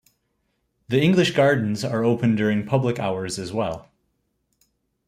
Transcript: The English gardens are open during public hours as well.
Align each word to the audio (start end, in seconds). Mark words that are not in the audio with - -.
The 0.87 0.99
English 0.99 1.35
gardens 1.35 1.85
are 1.85 2.03
open 2.03 2.35
during 2.35 2.65
public 2.65 2.97
hours 2.97 3.37
as 3.37 3.53
well. 3.53 3.87